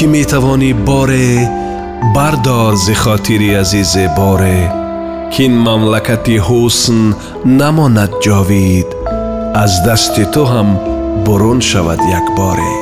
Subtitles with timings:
[0.00, 1.30] ки метавонӣ боре
[2.14, 4.60] бардор зи хотири азизи боре
[5.32, 7.00] ки ин мамлакати ҳусн
[7.60, 8.88] намонад ҷовид
[9.62, 10.68] аз дасти ту ҳам
[11.24, 12.74] бурун шавад якборе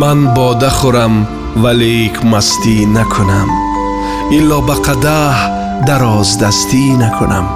[0.00, 1.14] ман бода хӯрам
[1.62, 3.50] валек мастӣ накунам.
[4.38, 5.36] Илло ба қадаҳ
[5.86, 7.46] дароздастӣ накунам.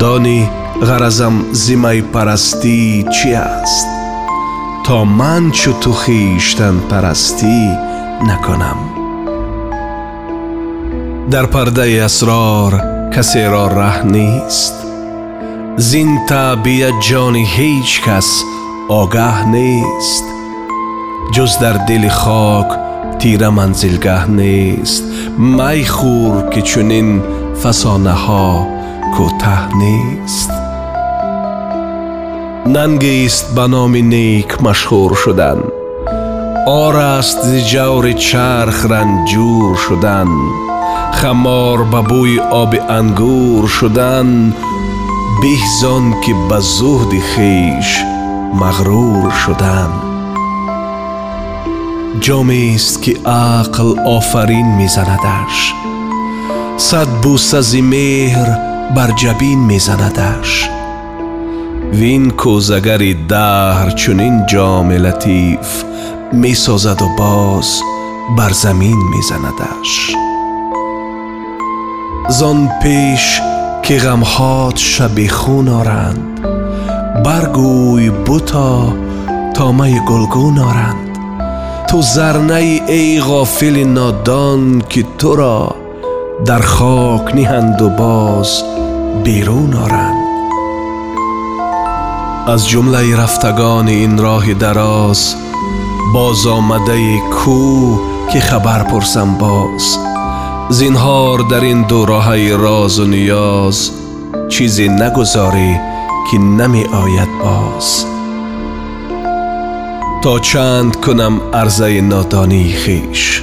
[0.00, 0.38] Донӣ
[0.88, 2.78] ғаразам зимаи парастӣ
[3.14, 3.97] чӣ аст?
[4.94, 7.68] من چو تو خیشتن پرستی
[8.26, 8.76] نکنم.
[11.30, 12.82] در پرده اسرار
[13.16, 14.74] کسی را ره نیست.
[15.76, 18.42] زین طبیعت جان هیچ کس
[18.88, 20.24] آگه نیست.
[21.32, 22.68] جز در دل خاک
[23.18, 25.04] تیر منزلگه نیست.
[25.38, 27.22] می خور که چنین
[27.62, 28.66] فسانه ها
[29.16, 30.57] کوته نیست.
[32.76, 35.60] нангест ба номи нейк машҳур шудан.
[36.84, 40.30] Ор аст зи ҷаври чарх ранҷур шудан.
[41.18, 44.28] Хамор ба бӯи оби ангур шудан.
[45.40, 47.88] Беҳ зон ки ба зӯҳди хеш
[48.60, 49.92] мағрур шудан.
[52.24, 53.12] Ҷомест ки
[53.58, 55.56] ақл офарин мезанадаш
[56.88, 58.48] сад буса зи меҳр
[58.96, 60.50] бар ҷабин мезанадаш
[61.92, 65.84] وین کوزگری دهر چونین جام لطیف
[66.32, 67.80] می سازد و باز
[68.38, 70.14] بر زمین می زندش
[72.28, 73.40] زان پیش
[73.82, 76.40] که غمهات شب خون آرند
[77.24, 78.92] برگوی بوتا
[79.54, 81.18] تا می گلگون آرند.
[81.88, 82.54] تو زرنه
[82.88, 85.74] ای غافل نادان که تو را
[86.46, 88.62] در خاک نیهند و باز
[89.24, 90.27] بیرون آرند.
[92.48, 95.34] از جمله رفتگان این راه دراز
[96.14, 97.98] باز آمده کو
[98.32, 99.98] که خبر پرسم باز.
[100.70, 103.90] زینهار در این دو راه راز و نیاز
[104.48, 105.80] چیزی نگذاری
[106.30, 108.04] که نمی آید باز.
[110.22, 113.42] تا چند کنم عرضه نادانی خیش.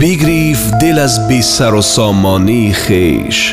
[0.00, 3.52] بگریف دل از بی سر و سامانی خیش.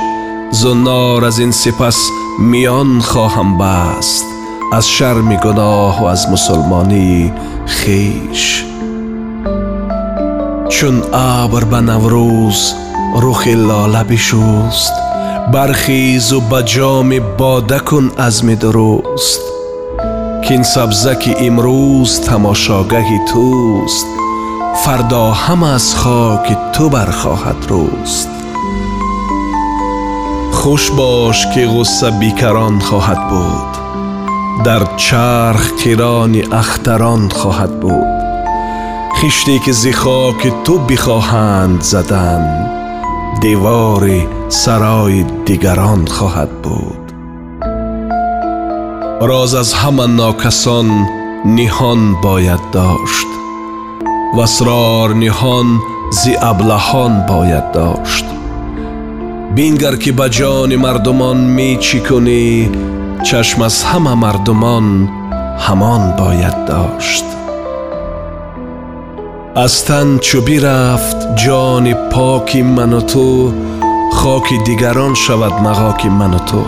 [0.51, 2.09] زنار از این سپس
[2.39, 4.38] میان خواهم بست.
[4.71, 7.33] از شرم گناه و از مسلمانی
[7.65, 8.65] خیش.
[10.69, 12.73] چون ابر به نوروز
[13.21, 14.93] رخ لاله بشوست
[15.53, 19.41] برخیز و به جام باده کن عزم درست.
[20.47, 24.05] کین سبزه که امروز تماشاگه توست
[24.85, 28.29] فردا هم از خاک تو برخواهد روست.
[30.51, 33.79] خوش باش که غصه بیکران خواهد بود.
[34.65, 38.09] дар чарх қирони ахтарон хоҳад буд.
[39.17, 42.43] Хиште ки зи хоки ту бихоҳанд задан
[43.41, 44.21] девори
[44.61, 47.03] сарои дигарон хоҳад буд.
[49.29, 50.89] Роз аз ҳама нокасон
[51.57, 53.29] ниҳон бояд дошт
[54.35, 55.67] ва асрор ниҳон
[56.19, 58.27] зи аблаҳон бояд дошт.
[59.55, 62.47] Бингар ки ба ҷони мардумон ми чӣ кунӣ
[63.23, 65.09] چشم از همه مردمان
[65.59, 67.23] همان باید داشت.
[69.55, 73.53] از تن چو رفت جان پاکی من و تو
[74.13, 76.65] خاک دیگران شود مغاک من و تو.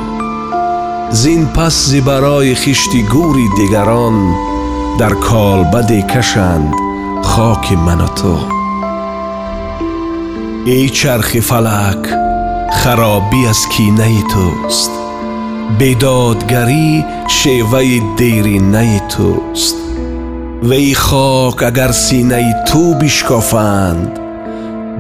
[1.09, 4.35] زین پس زی برای خشتی گوری دیگران
[4.99, 5.13] در
[5.63, 6.73] بدی کشند
[7.23, 8.37] خاک من و تو.
[10.65, 12.07] ای چرخ فلک
[12.71, 15.10] خرابی از کینه توست.
[15.79, 16.89] бедодгарӣ
[17.37, 19.77] шеваи деринаи туст
[20.69, 24.11] ваи хок агар синаи ту бишкофанд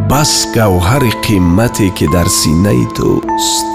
[0.09, 3.67] бас гавҳари қиммате ки дар синаи туст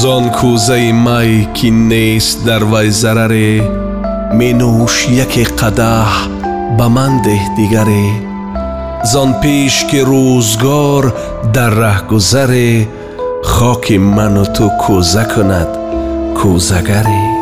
[0.00, 3.52] зон кӯзаи май ки нест дар вай зараре
[4.38, 6.12] менӯш яке қадаҳ
[6.78, 8.06] ба ман деҳ дигаре.
[9.12, 11.04] Зон пеш ки рӯзгор
[11.54, 12.72] дар раҳгузаре
[13.42, 15.68] خاک من و تو کوزه کند
[16.34, 17.32] کوزگری.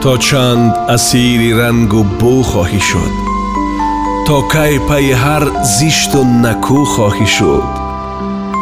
[0.00, 3.10] تا چند اسیری رنگ و بو خواهی شد
[4.26, 7.62] تا کی پی هر زیشت و نکو خواهی شد.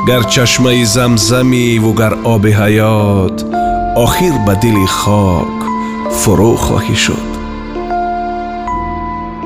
[0.08, 3.44] گر چشمه زمزمی و گر آب حیات
[3.96, 5.62] آخر به دل خاک
[6.10, 7.32] فرو خواهی شد.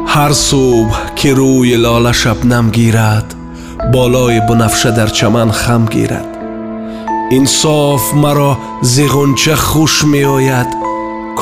[0.06, 3.34] هر صبح که روی لاله شبنم گیرد
[3.92, 6.26] بالای بنفشه در چمن خم گیرد.
[7.32, 10.66] انصاف مرا زغنچه خوش می آید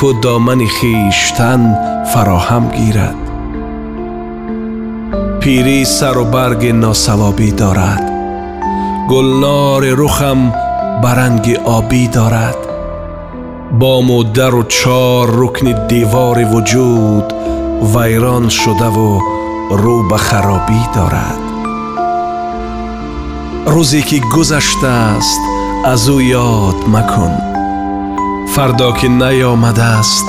[0.01, 1.77] که دامن خیشتن
[2.13, 3.15] فراهم گیرد.
[5.39, 8.11] پیری سر و برگ ناسوابی دارد.
[9.09, 10.53] گلنار رخم
[11.03, 12.57] برنگ آبی دارد.
[13.79, 17.33] بام و و چار رکن دیوار وجود
[17.95, 19.19] ویران شده و
[23.73, 25.41] рӯзе ки гузаштааст
[25.91, 26.17] аз ӯ
[26.49, 27.33] ёд макун.
[28.53, 30.27] Фардо ки наёмадааст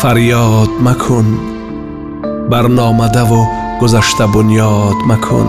[0.00, 1.28] фарёд макун.
[2.50, 3.42] Барномадаву
[3.80, 5.48] гузашта буньёд макун.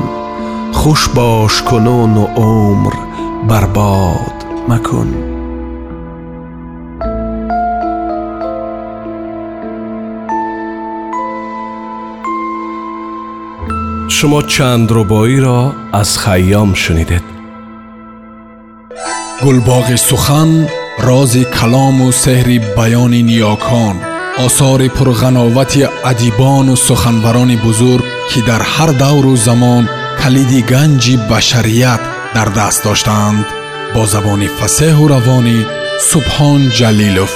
[0.80, 2.96] Хуш бош кунуну умр
[3.50, 4.38] барбод
[4.70, 5.37] макун.
[14.18, 15.60] шумо чандрубоиро
[16.02, 17.26] аз хайём шунидед.
[19.44, 20.52] Гулбоғи сухан
[21.08, 23.96] рози калому сеҳри баёни ниёкон
[24.46, 25.82] осори пурғановати
[26.12, 29.84] адибону суханбарони бузург ки дар ҳар давру замон
[30.22, 32.02] калиди ганҷи башарият
[32.36, 33.46] дар даст доштаанд
[33.94, 35.58] бо забони фасеҳу равонӣ
[36.10, 37.34] субҳон ҷалилов